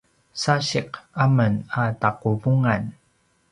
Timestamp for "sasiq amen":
0.41-1.53